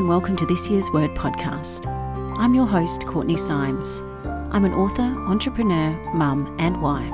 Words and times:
and 0.00 0.08
welcome 0.08 0.34
to 0.34 0.46
this 0.46 0.70
year's 0.70 0.90
Word 0.92 1.10
podcast. 1.10 1.86
I'm 2.38 2.54
your 2.54 2.64
host, 2.64 3.06
Courtney 3.06 3.36
Symes. 3.36 4.00
I'm 4.50 4.64
an 4.64 4.72
author, 4.72 5.02
entrepreneur, 5.02 5.90
mum, 6.14 6.56
and 6.58 6.80
wife. 6.80 7.12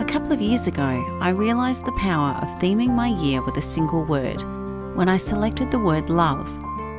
A 0.00 0.04
couple 0.04 0.30
of 0.30 0.40
years 0.40 0.68
ago, 0.68 1.04
I 1.20 1.30
realised 1.30 1.84
the 1.84 1.98
power 1.98 2.36
of 2.40 2.60
theming 2.60 2.90
my 2.90 3.08
year 3.08 3.44
with 3.44 3.56
a 3.56 3.60
single 3.60 4.04
word 4.04 4.40
when 4.94 5.08
I 5.08 5.16
selected 5.16 5.72
the 5.72 5.80
word 5.80 6.10
love 6.10 6.48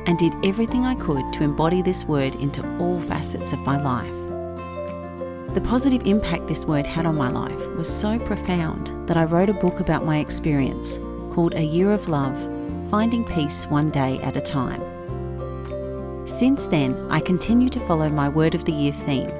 and 0.06 0.18
did 0.18 0.34
everything 0.44 0.84
I 0.84 0.94
could 0.94 1.32
to 1.32 1.42
embody 1.42 1.80
this 1.80 2.04
word 2.04 2.34
into 2.34 2.68
all 2.76 3.00
facets 3.00 3.54
of 3.54 3.60
my 3.60 3.80
life. 3.80 5.54
The 5.54 5.64
positive 5.66 6.06
impact 6.06 6.48
this 6.48 6.66
word 6.66 6.86
had 6.86 7.06
on 7.06 7.16
my 7.16 7.30
life 7.30 7.66
was 7.78 7.88
so 7.88 8.18
profound 8.18 9.08
that 9.08 9.16
I 9.16 9.24
wrote 9.24 9.48
a 9.48 9.54
book 9.54 9.80
about 9.80 10.04
my 10.04 10.18
experience 10.18 10.98
called 11.32 11.54
A 11.54 11.62
Year 11.62 11.92
of 11.92 12.10
Love 12.10 12.53
Finding 12.90 13.24
Peace 13.24 13.66
One 13.66 13.90
Day 13.90 14.18
at 14.18 14.36
a 14.36 14.40
Time. 14.40 14.80
Since 16.26 16.66
then, 16.66 16.94
I 17.10 17.20
continue 17.20 17.68
to 17.68 17.80
follow 17.80 18.08
my 18.08 18.28
Word 18.28 18.54
of 18.54 18.64
the 18.64 18.72
Year 18.72 18.92
theme 18.92 19.30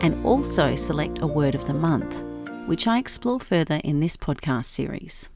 and 0.00 0.24
also 0.24 0.74
select 0.74 1.20
a 1.20 1.26
Word 1.26 1.54
of 1.54 1.66
the 1.66 1.74
Month, 1.74 2.22
which 2.66 2.86
I 2.86 2.98
explore 2.98 3.40
further 3.40 3.80
in 3.84 4.00
this 4.00 4.16
podcast 4.16 4.66
series. 4.66 5.28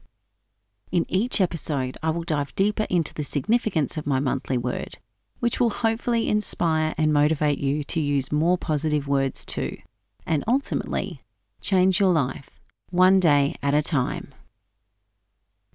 In 0.91 1.05
each 1.09 1.41
episode, 1.41 1.97
I 2.01 2.09
will 2.11 2.23
dive 2.23 2.55
deeper 2.55 2.87
into 2.89 3.13
the 3.13 3.23
significance 3.23 3.97
of 3.97 4.07
my 4.07 4.19
monthly 4.19 4.57
word, 4.57 4.97
which 5.39 5.59
will 5.59 5.69
hopefully 5.69 6.29
inspire 6.29 6.93
and 6.97 7.11
motivate 7.11 7.59
you 7.59 7.83
to 7.83 7.99
use 7.99 8.31
more 8.31 8.57
positive 8.57 9.07
words 9.07 9.45
too 9.45 9.77
and 10.25 10.43
ultimately 10.47 11.21
change 11.61 11.99
your 11.99 12.11
life 12.11 12.59
one 12.89 13.19
day 13.19 13.55
at 13.61 13.73
a 13.73 13.81
time. 13.81 14.29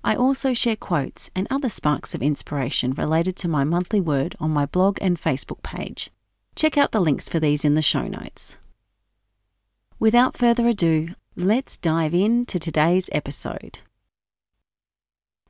I 0.04 0.16
also 0.16 0.52
share 0.52 0.74
quotes 0.74 1.30
and 1.36 1.46
other 1.48 1.68
sparks 1.68 2.12
of 2.12 2.22
inspiration 2.22 2.92
related 2.92 3.36
to 3.36 3.48
my 3.48 3.62
monthly 3.62 4.00
word 4.00 4.34
on 4.40 4.50
my 4.50 4.66
blog 4.66 4.98
and 5.00 5.16
Facebook 5.16 5.62
page. 5.62 6.10
Check 6.56 6.76
out 6.76 6.90
the 6.90 7.00
links 7.00 7.28
for 7.28 7.38
these 7.38 7.64
in 7.64 7.76
the 7.76 7.82
show 7.82 8.08
notes. 8.08 8.56
Without 10.00 10.36
further 10.36 10.66
ado, 10.66 11.10
let's 11.36 11.78
dive 11.78 12.14
into 12.14 12.58
today's 12.58 13.08
episode. 13.12 13.78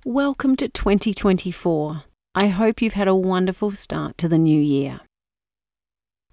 Welcome 0.04 0.56
to 0.56 0.68
2024. 0.68 2.02
I 2.34 2.48
hope 2.48 2.82
you've 2.82 2.92
had 2.92 3.08
a 3.08 3.14
wonderful 3.14 3.70
start 3.70 4.18
to 4.18 4.28
the 4.28 4.38
new 4.38 4.60
year. 4.60 5.00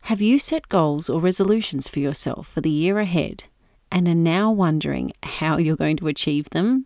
Have 0.02 0.22
you 0.22 0.40
set 0.40 0.68
goals 0.68 1.10
or 1.10 1.22
resolutions 1.22 1.88
for 1.88 2.00
yourself 2.00 2.48
for 2.48 2.60
the 2.60 2.70
year 2.70 3.00
ahead 3.00 3.46
and 3.90 4.10
are 4.10 4.16
now 4.16 4.52
wondering 4.52 5.14
how 5.24 5.58
you're 5.58 5.78
going 5.78 5.98
to 5.98 6.08
achieve 6.08 6.50
them? 6.50 6.86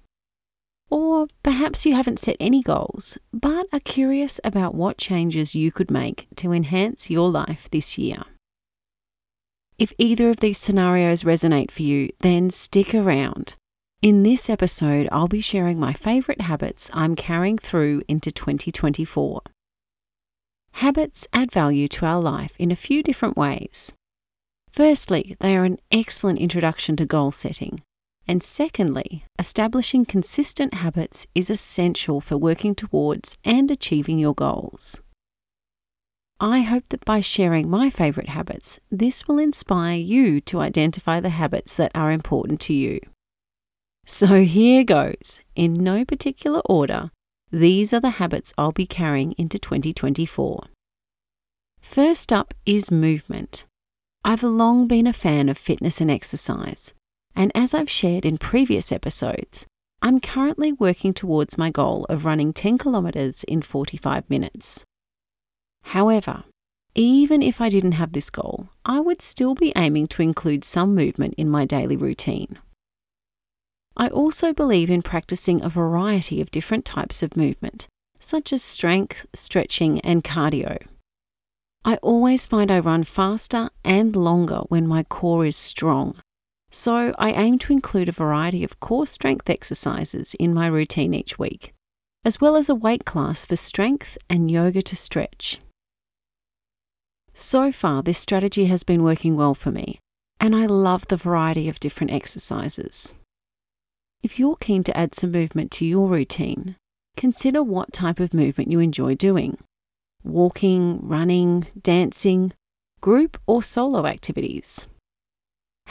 Or 0.93 1.25
perhaps 1.41 1.87
you 1.87 1.95
haven't 1.95 2.19
set 2.19 2.37
any 2.39 2.61
goals, 2.61 3.17
but 3.33 3.65
are 3.73 3.79
curious 3.79 4.39
about 4.43 4.75
what 4.75 4.99
changes 4.99 5.55
you 5.55 5.71
could 5.71 5.89
make 5.89 6.27
to 6.35 6.51
enhance 6.51 7.09
your 7.09 7.31
life 7.31 7.67
this 7.71 7.97
year. 7.97 8.21
If 9.79 9.91
either 9.97 10.29
of 10.29 10.37
these 10.37 10.59
scenarios 10.59 11.23
resonate 11.23 11.71
for 11.71 11.81
you, 11.81 12.09
then 12.19 12.51
stick 12.51 12.93
around. 12.93 13.55
In 14.03 14.21
this 14.21 14.51
episode, 14.51 15.09
I'll 15.11 15.27
be 15.27 15.41
sharing 15.41 15.79
my 15.79 15.93
favourite 15.93 16.41
habits 16.41 16.91
I'm 16.93 17.15
carrying 17.15 17.57
through 17.57 18.03
into 18.07 18.31
2024. 18.31 19.41
Habits 20.73 21.27
add 21.33 21.51
value 21.51 21.87
to 21.87 22.05
our 22.05 22.21
life 22.21 22.55
in 22.59 22.69
a 22.69 22.75
few 22.75 23.01
different 23.01 23.35
ways. 23.35 23.93
Firstly, 24.69 25.35
they 25.39 25.57
are 25.57 25.63
an 25.63 25.79
excellent 25.91 26.37
introduction 26.37 26.95
to 26.97 27.05
goal 27.07 27.31
setting. 27.31 27.81
And 28.27 28.41
secondly, 28.41 29.25
establishing 29.37 30.05
consistent 30.05 30.75
habits 30.75 31.27
is 31.35 31.49
essential 31.49 32.21
for 32.21 32.37
working 32.37 32.73
towards 32.73 33.37
and 33.43 33.69
achieving 33.69 34.17
your 34.17 34.33
goals. 34.33 35.01
I 36.39 36.61
hope 36.61 36.89
that 36.89 37.05
by 37.05 37.21
sharing 37.21 37.69
my 37.69 37.89
favourite 37.89 38.29
habits, 38.29 38.79
this 38.89 39.27
will 39.27 39.39
inspire 39.39 39.97
you 39.97 40.41
to 40.41 40.59
identify 40.61 41.19
the 41.19 41.29
habits 41.29 41.75
that 41.75 41.91
are 41.93 42.11
important 42.11 42.59
to 42.61 42.73
you. 42.73 42.99
So 44.05 44.43
here 44.43 44.83
goes, 44.83 45.41
in 45.55 45.73
no 45.73 46.03
particular 46.03 46.59
order, 46.65 47.11
these 47.51 47.93
are 47.93 48.01
the 48.01 48.17
habits 48.21 48.53
I'll 48.57 48.71
be 48.71 48.85
carrying 48.85 49.33
into 49.33 49.59
2024. 49.59 50.65
First 51.79 52.33
up 52.33 52.53
is 52.65 52.91
movement. 52.91 53.65
I've 54.25 54.43
long 54.43 54.87
been 54.87 55.07
a 55.07 55.13
fan 55.13 55.49
of 55.49 55.57
fitness 55.57 56.01
and 56.01 56.09
exercise, 56.09 56.93
and 57.35 57.51
as 57.55 57.73
I've 57.73 57.89
shared 57.89 58.25
in 58.25 58.37
previous 58.37 58.91
episodes, 58.91 59.65
I'm 60.01 60.19
currently 60.19 60.71
working 60.73 61.13
towards 61.13 61.57
my 61.57 61.69
goal 61.69 62.05
of 62.09 62.25
running 62.25 62.53
10 62.53 62.77
kilometres 62.77 63.43
in 63.45 63.61
45 63.61 64.29
minutes. 64.29 64.83
However, 65.83 66.43
even 66.95 67.41
if 67.41 67.59
I 67.59 67.69
didn't 67.69 67.93
have 67.93 68.11
this 68.11 68.29
goal, 68.29 68.69
I 68.85 68.99
would 68.99 69.21
still 69.21 69.55
be 69.55 69.73
aiming 69.75 70.07
to 70.07 70.21
include 70.21 70.63
some 70.63 70.93
movement 70.93 71.33
in 71.37 71.49
my 71.49 71.65
daily 71.65 71.95
routine. 71.95 72.59
I 73.95 74.07
also 74.09 74.53
believe 74.53 74.89
in 74.89 75.01
practicing 75.01 75.61
a 75.61 75.69
variety 75.69 76.41
of 76.41 76.51
different 76.51 76.85
types 76.85 77.23
of 77.23 77.37
movement, 77.37 77.87
such 78.19 78.51
as 78.51 78.61
strength, 78.63 79.25
stretching, 79.33 79.99
and 80.01 80.23
cardio. 80.23 80.85
I 81.85 81.95
always 81.97 82.47
find 82.47 82.71
I 82.71 82.79
run 82.79 83.03
faster 83.03 83.69
and 83.83 84.15
longer 84.15 84.61
when 84.69 84.87
my 84.87 85.03
core 85.03 85.45
is 85.45 85.57
strong, 85.57 86.15
so 86.73 87.13
I 87.19 87.31
aim 87.31 87.59
to 87.59 87.71
include 87.71 88.09
a 88.09 88.13
variety 88.13 88.63
of 88.63 88.79
core 88.79 89.05
strength 89.05 89.47
exercises 89.47 90.33
in 90.39 90.55
my 90.55 90.65
routine 90.65 91.13
each 91.13 91.37
week, 91.37 91.71
as 92.25 92.41
well 92.41 92.55
as 92.55 92.67
a 92.67 92.73
weight 92.73 93.05
class 93.05 93.45
for 93.45 93.55
strength 93.55 94.17
and 94.27 94.49
yoga 94.49 94.81
to 94.81 94.95
stretch. 94.95 95.59
So 97.35 97.71
far, 97.71 98.01
this 98.01 98.17
strategy 98.17 98.65
has 98.65 98.83
been 98.83 99.03
working 99.03 99.35
well 99.35 99.53
for 99.53 99.69
me, 99.69 99.99
and 100.39 100.55
I 100.55 100.65
love 100.65 101.07
the 101.07 101.15
variety 101.15 101.69
of 101.69 101.79
different 101.79 102.11
exercises. 102.11 103.13
If 104.23 104.39
you're 104.39 104.55
keen 104.55 104.83
to 104.85 104.97
add 104.97 105.13
some 105.13 105.31
movement 105.31 105.69
to 105.73 105.85
your 105.85 106.07
routine, 106.07 106.75
consider 107.15 107.61
what 107.61 107.93
type 107.93 108.19
of 108.19 108.33
movement 108.33 108.71
you 108.71 108.79
enjoy 108.79 109.13
doing 109.13 109.57
walking, 110.23 111.05
running, 111.05 111.67
dancing, 111.79 112.53
group 113.01 113.37
or 113.45 113.61
solo 113.61 114.07
activities. 114.07 114.87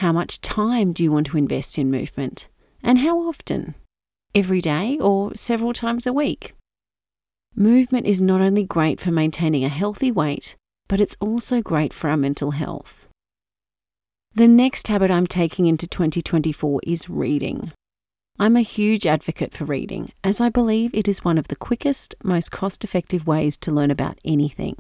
How 0.03 0.11
much 0.11 0.41
time 0.41 0.93
do 0.93 1.05
you 1.05 1.13
want 1.13 1.29
to 1.29 1.37
invest 1.37 1.79
in 1.79 1.89
movement? 1.89 2.49
And 2.83 2.99
how 2.99 3.21
often? 3.21 3.77
Every 4.35 4.61
day 4.61 4.99
or 4.99 5.33
several 5.37 5.73
times 5.73 6.09
a 6.09 6.13
week? 6.13 6.57
Movement 7.55 8.05
is 8.05 8.21
not 8.21 8.41
only 8.41 8.65
great 8.65 8.99
for 9.01 9.13
maintaining 9.13 9.63
a 9.65 9.69
healthy 9.69 10.11
weight, 10.11 10.57
but 10.89 11.01
it's 11.01 11.17
also 11.21 11.63
great 11.63 11.93
for 11.93 12.11
our 12.11 12.17
mental 12.17 12.51
health. 12.51 13.07
The 14.35 14.49
next 14.49 14.89
habit 14.89 15.13
I'm 15.13 15.29
taking 15.29 15.67
into 15.67 15.87
2024 15.87 16.81
is 16.83 17.09
reading. 17.09 17.71
I'm 18.41 18.57
a 18.57 18.63
huge 18.63 19.07
advocate 19.07 19.55
for 19.55 19.67
reading, 19.67 20.11
as 20.25 20.41
I 20.41 20.49
believe 20.49 20.93
it 20.95 21.07
is 21.07 21.25
one 21.25 21.39
of 21.39 21.47
the 21.47 21.55
quickest, 21.55 22.17
most 22.25 22.51
cost 22.51 22.83
effective 22.83 23.29
ways 23.29 23.57
to 23.59 23.71
learn 23.71 23.93
about 23.93 24.19
anything. 24.25 24.75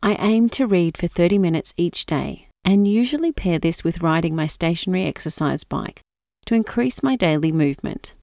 I 0.00 0.14
aim 0.20 0.50
to 0.50 0.68
read 0.68 0.96
for 0.96 1.08
30 1.08 1.38
minutes 1.38 1.74
each 1.76 2.06
day 2.06 2.47
and 2.68 2.86
usually 2.86 3.32
pair 3.32 3.58
this 3.58 3.82
with 3.82 4.02
riding 4.02 4.36
my 4.36 4.46
stationary 4.46 5.06
exercise 5.06 5.64
bike 5.64 6.02
to 6.44 6.54
increase 6.54 7.02
my 7.02 7.16
daily 7.16 7.50
movement. 7.50 8.14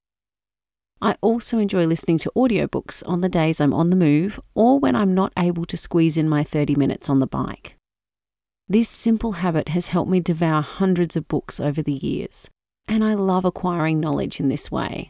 I 1.01 1.16
also 1.19 1.57
enjoy 1.57 1.88
listening 1.88 2.19
to 2.19 2.31
audiobooks 2.35 3.01
on 3.07 3.22
the 3.22 3.28
days 3.28 3.59
I'm 3.59 3.73
on 3.73 3.89
the 3.89 3.95
move 3.95 4.39
or 4.53 4.78
when 4.78 4.95
I'm 4.95 5.16
not 5.16 5.34
able 5.35 5.66
to 5.66 5.75
squeeze 5.75 6.16
in 6.16 6.29
my 6.29 6.44
30 6.44 6.75
minutes 6.75 7.09
on 7.09 7.17
the 7.17 7.25
bike. 7.25 7.75
This 8.67 8.88
simple 8.88 9.31
habit 9.31 9.69
has 9.69 9.88
helped 9.88 10.11
me 10.11 10.19
devour 10.19 10.61
hundreds 10.61 11.16
of 11.16 11.28
books 11.28 11.59
over 11.59 11.81
the 11.81 11.93
years 12.05 12.47
and 12.87 13.03
I 13.03 13.16
love 13.16 13.46
acquiring 13.46 13.99
knowledge 13.99 14.40
in 14.40 14.49
this 14.49 14.69
way. 14.69 15.09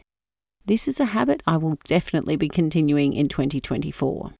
This 0.64 0.88
is 0.88 0.98
a 0.98 1.12
habit 1.16 1.42
I 1.46 1.58
will 1.58 1.78
definitely 1.84 2.36
be 2.36 2.48
continuing 2.48 3.12
in 3.12 3.28
2024. 3.28 4.32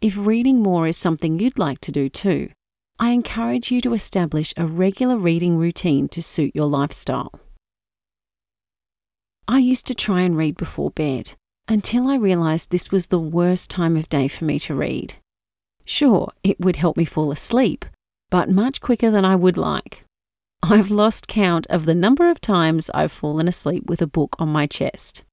If 0.00 0.16
reading 0.16 0.62
more 0.62 0.86
is 0.86 0.96
something 0.96 1.40
you'd 1.40 1.58
like 1.58 1.80
to 1.80 1.90
do 1.90 2.08
too, 2.08 2.50
I 2.98 3.10
encourage 3.10 3.72
you 3.72 3.80
to 3.80 3.92
establish 3.92 4.54
a 4.56 4.66
regular 4.66 5.16
reading 5.16 5.56
routine 5.58 6.08
to 6.08 6.22
suit 6.22 6.52
your 6.54 6.66
lifestyle. 6.66 7.40
I 9.48 9.58
used 9.58 9.86
to 9.88 9.94
try 9.94 10.22
and 10.22 10.36
read 10.36 10.56
before 10.56 10.90
bed 10.90 11.32
until 11.66 12.06
I 12.06 12.16
realised 12.16 12.70
this 12.70 12.92
was 12.92 13.08
the 13.08 13.18
worst 13.18 13.68
time 13.68 13.96
of 13.96 14.08
day 14.08 14.28
for 14.28 14.44
me 14.44 14.58
to 14.60 14.74
read. 14.74 15.14
Sure, 15.84 16.30
it 16.42 16.60
would 16.60 16.76
help 16.76 16.96
me 16.96 17.04
fall 17.04 17.32
asleep, 17.32 17.84
but 18.30 18.48
much 18.48 18.80
quicker 18.80 19.10
than 19.10 19.24
I 19.24 19.34
would 19.34 19.56
like. 19.56 20.04
I've 20.62 20.90
lost 20.90 21.28
count 21.28 21.66
of 21.68 21.84
the 21.84 21.94
number 21.94 22.30
of 22.30 22.40
times 22.40 22.90
I've 22.94 23.12
fallen 23.12 23.48
asleep 23.48 23.84
with 23.86 24.00
a 24.00 24.06
book 24.06 24.36
on 24.38 24.48
my 24.48 24.66
chest. 24.66 25.24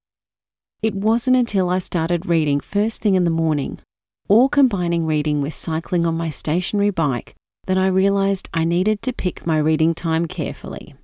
It 0.82 0.96
wasn't 0.96 1.38
until 1.38 1.70
I 1.70 1.80
started 1.80 2.26
reading 2.26 2.60
first 2.60 3.02
thing 3.02 3.16
in 3.16 3.24
the 3.24 3.30
morning, 3.30 3.80
or 4.28 4.50
combining 4.50 5.06
reading 5.06 5.42
with 5.42 5.54
cycling 5.54 6.06
on 6.06 6.16
my 6.16 6.30
stationary 6.30 6.90
bike, 6.90 7.36
that 7.68 7.78
I 7.78 7.88
realised 7.88 8.50
I 8.54 8.64
needed 8.64 9.02
to 9.04 9.14
pick 9.14 9.46
my 9.46 9.58
reading 9.58 9.94
time 9.94 10.26
carefully. 10.26 10.96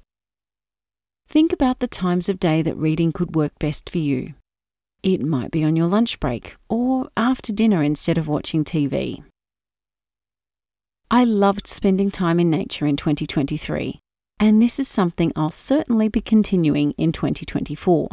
Think 1.27 1.51
about 1.51 1.80
the 1.80 1.88
times 1.88 2.30
of 2.30 2.39
day 2.39 2.62
that 2.62 2.77
reading 2.77 3.12
could 3.12 3.36
work 3.36 3.51
best 3.59 3.89
for 3.89 3.98
you. 3.98 4.33
It 5.04 5.21
might 5.21 5.51
be 5.51 5.63
on 5.63 5.75
your 5.75 5.88
lunch 5.88 6.19
break 6.19 6.56
or 6.69 7.09
after 7.15 7.54
dinner 7.54 7.83
instead 7.83 8.18
of 8.18 8.27
watching 8.27 8.63
TV. 8.63 9.24
I 11.12 11.24
loved 11.24 11.68
spending 11.68 12.12
time 12.12 12.39
in 12.39 12.50
nature 12.50 12.86
in 12.86 12.98
2023, 12.98 14.00
and 14.39 14.62
this 14.62 14.80
is 14.80 14.88
something 14.88 15.31
I'll 15.36 15.51
certainly 15.51 16.09
be 16.09 16.21
continuing 16.21 16.92
in 16.92 17.12
2024. 17.12 18.09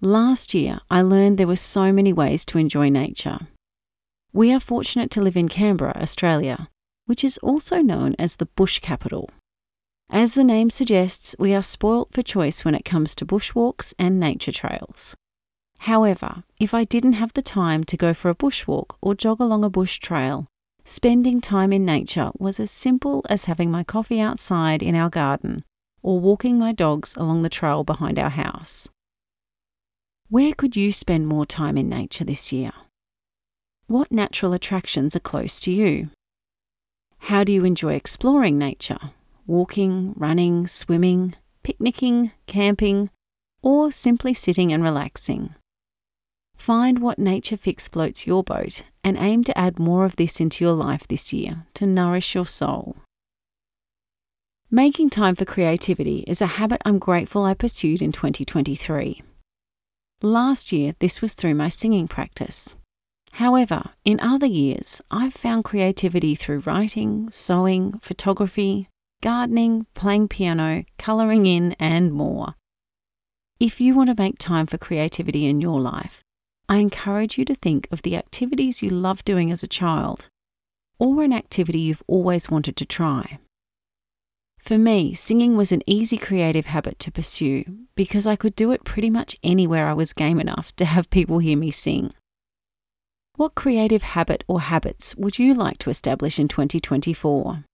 Last 0.00 0.54
year, 0.54 0.80
I 0.90 1.02
learned 1.02 1.38
there 1.38 1.46
were 1.46 1.56
so 1.56 1.92
many 1.92 2.12
ways 2.12 2.44
to 2.46 2.58
enjoy 2.58 2.88
nature. 2.88 3.40
We 4.32 4.52
are 4.52 4.60
fortunate 4.60 5.10
to 5.12 5.20
live 5.20 5.36
in 5.36 5.48
Canberra, 5.48 5.96
Australia, 6.00 6.68
which 7.06 7.24
is 7.24 7.38
also 7.38 7.80
known 7.80 8.14
as 8.18 8.36
the 8.36 8.46
bush 8.46 8.78
capital. 8.78 9.30
As 10.10 10.34
the 10.34 10.44
name 10.44 10.70
suggests, 10.70 11.34
we 11.38 11.54
are 11.54 11.62
spoilt 11.62 12.12
for 12.12 12.22
choice 12.22 12.64
when 12.64 12.74
it 12.74 12.84
comes 12.84 13.14
to 13.14 13.26
bushwalks 13.26 13.94
and 13.98 14.20
nature 14.20 14.52
trails. 14.52 15.16
However, 15.80 16.44
if 16.60 16.72
I 16.72 16.84
didn't 16.84 17.14
have 17.14 17.32
the 17.34 17.42
time 17.42 17.84
to 17.84 17.96
go 17.96 18.14
for 18.14 18.30
a 18.30 18.34
bushwalk 18.34 18.96
or 19.00 19.14
jog 19.14 19.40
along 19.40 19.64
a 19.64 19.70
bush 19.70 19.98
trail, 19.98 20.46
Spending 20.86 21.40
time 21.40 21.72
in 21.72 21.86
nature 21.86 22.30
was 22.38 22.60
as 22.60 22.70
simple 22.70 23.24
as 23.30 23.46
having 23.46 23.70
my 23.70 23.82
coffee 23.82 24.20
outside 24.20 24.82
in 24.82 24.94
our 24.94 25.08
garden 25.08 25.64
or 26.02 26.20
walking 26.20 26.58
my 26.58 26.72
dogs 26.72 27.16
along 27.16 27.40
the 27.40 27.48
trail 27.48 27.84
behind 27.84 28.18
our 28.18 28.28
house. 28.28 28.86
Where 30.28 30.52
could 30.52 30.76
you 30.76 30.92
spend 30.92 31.26
more 31.26 31.46
time 31.46 31.78
in 31.78 31.88
nature 31.88 32.24
this 32.24 32.52
year? 32.52 32.72
What 33.86 34.12
natural 34.12 34.52
attractions 34.52 35.16
are 35.16 35.20
close 35.20 35.58
to 35.60 35.72
you? 35.72 36.10
How 37.28 37.42
do 37.42 37.52
you 37.52 37.64
enjoy 37.64 37.94
exploring 37.94 38.58
nature? 38.58 38.98
Walking, 39.46 40.12
running, 40.14 40.66
swimming, 40.66 41.34
picnicking, 41.62 42.32
camping, 42.46 43.08
or 43.62 43.90
simply 43.90 44.34
sitting 44.34 44.74
and 44.74 44.82
relaxing? 44.82 45.54
Find 46.54 46.98
what 46.98 47.18
nature 47.18 47.56
fix 47.56 47.88
floats 47.88 48.26
your 48.26 48.44
boat 48.44 48.82
and 49.02 49.16
aim 49.16 49.42
to 49.44 49.56
add 49.56 49.78
more 49.78 50.04
of 50.04 50.16
this 50.16 50.38
into 50.38 50.62
your 50.62 50.74
life 50.74 51.08
this 51.08 51.32
year 51.32 51.64
to 51.72 51.86
nourish 51.86 52.34
your 52.34 52.46
soul. 52.46 52.94
Making 54.70 55.08
time 55.08 55.34
for 55.34 55.46
creativity 55.46 56.24
is 56.26 56.42
a 56.42 56.58
habit 56.60 56.82
I'm 56.84 56.98
grateful 56.98 57.44
I 57.44 57.54
pursued 57.54 58.02
in 58.02 58.12
2023. 58.12 59.22
Last 60.20 60.72
year, 60.72 60.94
this 60.98 61.22
was 61.22 61.32
through 61.32 61.54
my 61.54 61.70
singing 61.70 62.06
practice. 62.06 62.74
However, 63.38 63.90
in 64.04 64.20
other 64.20 64.46
years, 64.46 65.02
I've 65.10 65.34
found 65.34 65.64
creativity 65.64 66.36
through 66.36 66.60
writing, 66.60 67.28
sewing, 67.32 67.98
photography, 67.98 68.88
gardening, 69.22 69.86
playing 69.94 70.28
piano, 70.28 70.84
colouring 70.98 71.44
in, 71.44 71.72
and 71.80 72.12
more. 72.12 72.54
If 73.58 73.80
you 73.80 73.96
want 73.96 74.10
to 74.10 74.22
make 74.22 74.38
time 74.38 74.66
for 74.66 74.78
creativity 74.78 75.46
in 75.46 75.60
your 75.60 75.80
life, 75.80 76.22
I 76.68 76.76
encourage 76.76 77.36
you 77.36 77.44
to 77.46 77.56
think 77.56 77.88
of 77.90 78.02
the 78.02 78.16
activities 78.16 78.82
you 78.84 78.90
loved 78.90 79.24
doing 79.24 79.50
as 79.50 79.64
a 79.64 79.68
child 79.68 80.28
or 81.00 81.24
an 81.24 81.32
activity 81.32 81.80
you've 81.80 82.04
always 82.06 82.48
wanted 82.48 82.76
to 82.76 82.86
try. 82.86 83.40
For 84.60 84.78
me, 84.78 85.12
singing 85.12 85.56
was 85.56 85.72
an 85.72 85.82
easy 85.86 86.18
creative 86.18 86.66
habit 86.66 87.00
to 87.00 87.10
pursue 87.10 87.64
because 87.96 88.28
I 88.28 88.36
could 88.36 88.54
do 88.54 88.70
it 88.70 88.84
pretty 88.84 89.10
much 89.10 89.36
anywhere 89.42 89.88
I 89.88 89.92
was 89.92 90.12
game 90.12 90.38
enough 90.38 90.74
to 90.76 90.84
have 90.84 91.10
people 91.10 91.40
hear 91.40 91.58
me 91.58 91.72
sing. 91.72 92.12
What 93.36 93.56
creative 93.56 94.04
habit 94.04 94.44
or 94.46 94.60
habits 94.60 95.16
would 95.16 95.40
you 95.40 95.54
like 95.54 95.78
to 95.78 95.90
establish 95.90 96.38
in 96.38 96.46
2024? 96.46 97.64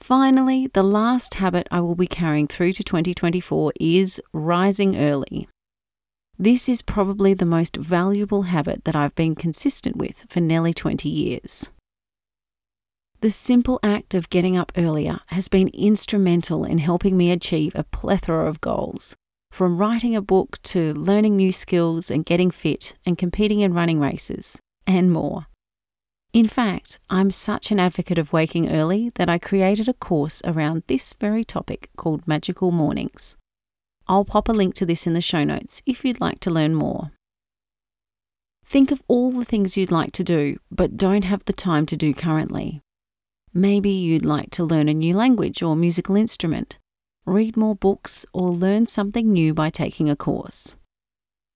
Finally, 0.00 0.68
the 0.68 0.82
last 0.82 1.34
habit 1.34 1.68
I 1.70 1.80
will 1.80 1.94
be 1.94 2.06
carrying 2.06 2.46
through 2.46 2.72
to 2.74 2.82
2024 2.82 3.74
is 3.78 4.18
rising 4.32 4.96
early. 4.96 5.48
This 6.38 6.66
is 6.66 6.80
probably 6.80 7.34
the 7.34 7.44
most 7.44 7.76
valuable 7.76 8.44
habit 8.44 8.84
that 8.84 8.96
I've 8.96 9.14
been 9.14 9.34
consistent 9.34 9.96
with 9.96 10.24
for 10.30 10.40
nearly 10.40 10.72
20 10.72 11.10
years. 11.10 11.68
The 13.20 13.28
simple 13.28 13.78
act 13.82 14.14
of 14.14 14.30
getting 14.30 14.56
up 14.56 14.72
earlier 14.78 15.20
has 15.26 15.48
been 15.48 15.68
instrumental 15.74 16.64
in 16.64 16.78
helping 16.78 17.18
me 17.18 17.30
achieve 17.30 17.74
a 17.74 17.84
plethora 17.84 18.48
of 18.48 18.62
goals, 18.62 19.14
from 19.56 19.78
writing 19.78 20.14
a 20.14 20.20
book 20.20 20.60
to 20.62 20.92
learning 20.92 21.34
new 21.34 21.50
skills 21.50 22.10
and 22.10 22.26
getting 22.26 22.50
fit 22.50 22.94
and 23.06 23.16
competing 23.16 23.60
in 23.60 23.72
running 23.72 23.98
races, 23.98 24.60
and 24.86 25.10
more. 25.10 25.46
In 26.34 26.46
fact, 26.46 26.98
I'm 27.08 27.30
such 27.30 27.70
an 27.70 27.80
advocate 27.80 28.18
of 28.18 28.34
waking 28.34 28.70
early 28.70 29.12
that 29.14 29.30
I 29.30 29.38
created 29.38 29.88
a 29.88 29.94
course 29.94 30.42
around 30.44 30.82
this 30.88 31.14
very 31.14 31.42
topic 31.42 31.88
called 31.96 32.28
Magical 32.28 32.70
Mornings. 32.70 33.34
I'll 34.06 34.26
pop 34.26 34.50
a 34.50 34.52
link 34.52 34.74
to 34.74 34.84
this 34.84 35.06
in 35.06 35.14
the 35.14 35.22
show 35.22 35.42
notes 35.42 35.80
if 35.86 36.04
you'd 36.04 36.20
like 36.20 36.38
to 36.40 36.50
learn 36.50 36.74
more. 36.74 37.12
Think 38.66 38.90
of 38.90 39.02
all 39.08 39.30
the 39.30 39.46
things 39.46 39.74
you'd 39.74 39.90
like 39.90 40.12
to 40.12 40.22
do 40.22 40.58
but 40.70 40.98
don't 40.98 41.24
have 41.24 41.46
the 41.46 41.54
time 41.54 41.86
to 41.86 41.96
do 41.96 42.12
currently. 42.12 42.82
Maybe 43.54 43.88
you'd 43.88 44.26
like 44.26 44.50
to 44.50 44.64
learn 44.64 44.90
a 44.90 44.92
new 44.92 45.16
language 45.16 45.62
or 45.62 45.74
musical 45.74 46.14
instrument, 46.14 46.76
read 47.26 47.56
more 47.56 47.74
books, 47.74 48.24
or 48.32 48.50
learn 48.50 48.86
something 48.86 49.32
new 49.32 49.52
by 49.52 49.68
taking 49.68 50.08
a 50.08 50.16
course. 50.16 50.76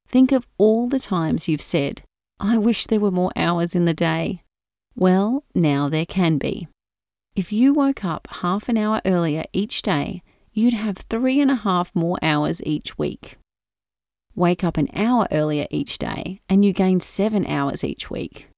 Think 0.09 0.33
of 0.33 0.47
all 0.59 0.89
the 0.89 0.99
times 0.99 1.49
you've 1.49 1.63
said, 1.63 2.03
I 2.39 2.59
wish 2.59 2.87
there 2.87 3.01
were 3.01 3.11
more 3.11 3.33
hours 3.37 3.75
in 3.75 3.85
the 3.85 3.95
day. 3.95 4.43
Well, 4.97 5.45
now 5.55 5.89
there 5.89 6.07
can 6.07 6.37
be. 6.37 6.69
If 7.35 7.53
you 7.53 7.73
woke 7.73 8.05
up 8.05 8.29
half 8.43 8.69
an 8.69 8.77
hour 8.77 9.01
earlier 9.05 9.45
each 9.53 9.83
day 9.83 10.23
you'd 10.53 10.75
have 10.75 10.99
three 10.99 11.41
and 11.41 11.51
a 11.51 11.57
half 11.57 11.95
more 11.95 12.19
hours 12.23 12.61
each 12.65 12.99
week. 12.99 13.39
Wake 14.35 14.65
up 14.65 14.77
an 14.77 14.89
hour 14.95 15.27
earlier 15.31 15.67
each 15.71 15.99
day, 15.99 16.41
and 16.49 16.65
you 16.65 16.73
gain 16.73 17.01
seven 17.01 17.47
hours 17.47 17.85
each 17.85 18.11
week. 18.11 18.49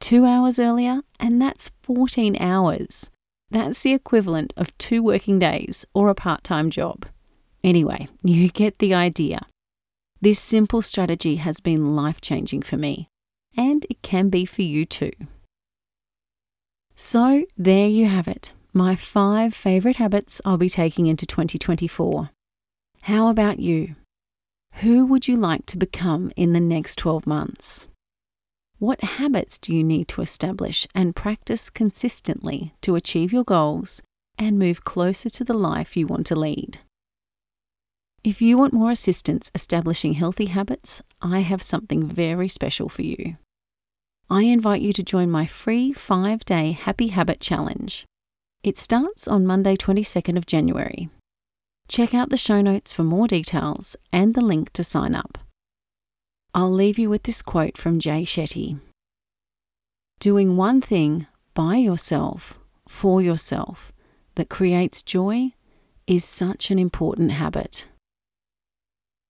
Two 0.00 0.26
hours 0.26 0.58
earlier, 0.58 1.02
and 1.18 1.40
that's 1.40 1.70
14 1.82 2.36
hours. 2.40 3.08
That's 3.50 3.82
the 3.82 3.92
equivalent 3.92 4.52
of 4.56 4.76
two 4.78 5.02
working 5.02 5.38
days 5.38 5.84
or 5.94 6.08
a 6.08 6.14
part 6.14 6.44
time 6.44 6.70
job. 6.70 7.06
Anyway, 7.62 8.08
you 8.22 8.48
get 8.48 8.78
the 8.78 8.94
idea. 8.94 9.46
This 10.20 10.38
simple 10.38 10.82
strategy 10.82 11.36
has 11.36 11.60
been 11.60 11.94
life 11.94 12.20
changing 12.20 12.62
for 12.62 12.76
me, 12.76 13.08
and 13.56 13.86
it 13.90 14.02
can 14.02 14.28
be 14.30 14.44
for 14.44 14.62
you 14.62 14.84
too. 14.84 15.12
So, 16.94 17.44
there 17.58 17.88
you 17.88 18.06
have 18.06 18.26
it 18.26 18.54
my 18.76 18.94
five 18.94 19.54
favourite 19.54 19.96
habits 19.96 20.40
I'll 20.44 20.58
be 20.58 20.68
taking 20.68 21.06
into 21.06 21.24
2024. 21.24 22.28
How 23.02 23.28
about 23.28 23.58
you? 23.58 23.96
Who 24.82 25.06
would 25.06 25.26
you 25.26 25.36
like 25.36 25.64
to 25.66 25.78
become 25.78 26.30
in 26.36 26.52
the 26.52 26.60
next 26.60 26.96
12 26.96 27.26
months? 27.26 27.86
What 28.78 29.00
habits 29.02 29.58
do 29.58 29.74
you 29.74 29.82
need 29.82 30.06
to 30.08 30.20
establish 30.20 30.86
and 30.94 31.16
practice 31.16 31.70
consistently 31.70 32.74
to 32.82 32.94
achieve 32.94 33.32
your 33.32 33.42
goals 33.42 34.02
and 34.36 34.58
move 34.58 34.84
closer 34.84 35.30
to 35.30 35.44
the 35.44 35.54
life 35.54 35.96
you 35.96 36.06
want 36.06 36.26
to 36.26 36.36
lead? 36.36 36.80
If 38.22 38.42
you 38.42 38.58
want 38.58 38.74
more 38.74 38.90
assistance 38.90 39.50
establishing 39.54 40.12
healthy 40.12 40.46
habits, 40.46 41.00
I 41.22 41.40
have 41.40 41.62
something 41.62 42.06
very 42.06 42.48
special 42.48 42.90
for 42.90 43.00
you. 43.00 43.38
I 44.28 44.42
invite 44.42 44.82
you 44.82 44.92
to 44.92 45.02
join 45.02 45.30
my 45.30 45.46
free 45.46 45.94
five 45.94 46.44
day 46.44 46.72
Happy 46.72 47.06
Habit 47.06 47.40
Challenge. 47.40 48.04
It 48.62 48.76
starts 48.76 49.26
on 49.26 49.46
Monday, 49.46 49.76
22nd 49.76 50.36
of 50.36 50.44
January. 50.44 51.08
Check 51.88 52.12
out 52.12 52.28
the 52.28 52.36
show 52.36 52.60
notes 52.60 52.92
for 52.92 53.04
more 53.04 53.26
details 53.26 53.96
and 54.12 54.34
the 54.34 54.42
link 54.42 54.70
to 54.74 54.84
sign 54.84 55.14
up. 55.14 55.38
I'll 56.56 56.72
leave 56.72 56.98
you 56.98 57.10
with 57.10 57.24
this 57.24 57.42
quote 57.42 57.76
from 57.76 58.00
Jay 58.00 58.22
Shetty 58.22 58.80
Doing 60.20 60.56
one 60.56 60.80
thing 60.80 61.26
by 61.52 61.76
yourself, 61.76 62.58
for 62.88 63.20
yourself, 63.20 63.92
that 64.36 64.48
creates 64.48 65.02
joy 65.02 65.52
is 66.06 66.24
such 66.24 66.70
an 66.70 66.78
important 66.78 67.32
habit. 67.32 67.88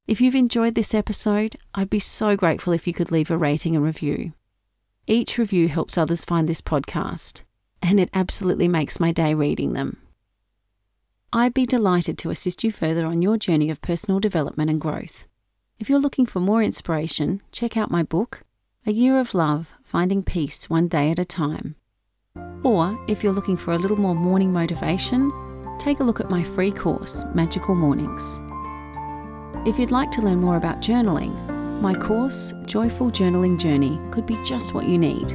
If 0.07 0.21
you've 0.21 0.37
enjoyed 0.37 0.77
this 0.77 0.95
episode, 0.95 1.57
I'd 1.75 1.91
be 1.91 1.99
so 1.99 2.37
grateful 2.37 2.73
if 2.73 2.87
you 2.87 2.93
could 2.93 3.11
leave 3.11 3.33
a 3.33 3.37
rating 3.37 3.75
and 3.75 3.85
review. 3.85 4.33
Each 5.09 5.37
review 5.37 5.67
helps 5.67 5.99
others 5.99 6.25
find 6.25 6.47
this 6.47 6.61
podcast 6.61 7.43
and 7.83 7.99
it 7.99 8.11
absolutely 8.15 8.69
makes 8.69 9.01
my 9.01 9.11
day 9.11 9.35
reading 9.35 9.73
them. 9.73 9.97
I'd 11.33 11.55
be 11.55 11.67
delighted 11.67 12.19
to 12.19 12.31
assist 12.31 12.63
you 12.63 12.71
further 12.71 13.05
on 13.05 13.21
your 13.21 13.37
journey 13.37 13.69
of 13.69 13.83
personal 13.83 14.21
development 14.21 14.71
and 14.71 14.81
growth. 14.81 15.27
If 15.79 15.91
you're 15.91 15.99
looking 15.99 16.25
for 16.25 16.41
more 16.41 16.63
inspiration, 16.63 17.43
check 17.53 17.77
out 17.77 17.91
my 17.91 18.03
book, 18.03 18.45
A 18.87 18.93
Year 18.93 19.19
of 19.19 19.35
Love 19.35 19.75
Finding 19.85 20.23
Peace 20.23 20.71
One 20.71 20.89
Day 20.89 21.11
at 21.11 21.19
a 21.19 21.25
Time. 21.27 21.77
Or 22.63 22.97
if 23.09 23.23
you're 23.23 23.35
looking 23.35 23.59
for 23.59 23.75
a 23.75 23.79
little 23.79 23.99
more 23.99 24.15
morning 24.15 24.51
motivation, 24.55 25.31
take 25.79 26.01
a 26.01 26.03
look 26.03 26.19
at 26.19 26.31
my 26.31 26.43
free 26.43 26.73
course, 26.73 27.27
Magical 27.35 27.75
Mornings. 27.75 28.41
If 29.69 29.79
you'd 29.79 29.91
like 29.91 30.11
to 30.13 30.23
learn 30.23 30.41
more 30.41 30.57
about 30.57 30.81
journaling, 30.81 31.35
my 31.83 31.93
course, 31.93 32.55
Joyful 32.65 33.11
Journaling 33.11 33.59
Journey, 33.59 34.01
could 34.11 34.25
be 34.25 34.43
just 34.45 34.73
what 34.73 34.89
you 34.89 34.97
need. 34.97 35.31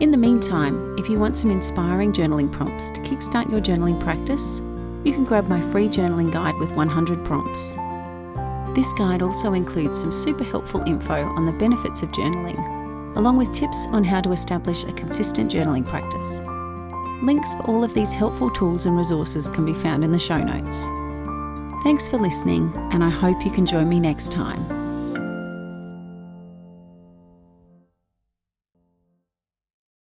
In 0.00 0.10
the 0.10 0.16
meantime, 0.16 0.96
if 0.98 1.10
you 1.10 1.18
want 1.18 1.36
some 1.36 1.50
inspiring 1.50 2.14
journaling 2.14 2.50
prompts 2.50 2.90
to 2.92 3.02
kickstart 3.02 3.50
your 3.50 3.60
journaling 3.60 4.02
practice, 4.02 4.60
you 5.04 5.12
can 5.12 5.24
grab 5.24 5.48
my 5.48 5.60
free 5.70 5.86
journaling 5.86 6.32
guide 6.32 6.56
with 6.56 6.72
100 6.72 7.26
prompts. 7.26 7.76
This 8.78 8.92
guide 8.92 9.22
also 9.22 9.54
includes 9.54 10.00
some 10.00 10.12
super 10.12 10.44
helpful 10.44 10.82
info 10.82 11.24
on 11.24 11.46
the 11.46 11.50
benefits 11.50 12.04
of 12.04 12.12
journaling, 12.12 13.16
along 13.16 13.36
with 13.36 13.52
tips 13.52 13.88
on 13.90 14.04
how 14.04 14.20
to 14.20 14.30
establish 14.30 14.84
a 14.84 14.92
consistent 14.92 15.50
journaling 15.50 15.84
practice. 15.84 16.44
Links 17.20 17.52
for 17.54 17.62
all 17.64 17.82
of 17.82 17.92
these 17.92 18.14
helpful 18.14 18.50
tools 18.50 18.86
and 18.86 18.96
resources 18.96 19.48
can 19.48 19.64
be 19.64 19.74
found 19.74 20.04
in 20.04 20.12
the 20.12 20.18
show 20.20 20.38
notes. 20.38 20.84
Thanks 21.82 22.08
for 22.08 22.18
listening, 22.18 22.72
and 22.92 23.02
I 23.02 23.10
hope 23.10 23.44
you 23.44 23.50
can 23.50 23.66
join 23.66 23.88
me 23.88 23.98
next 23.98 24.30
time. 24.30 24.77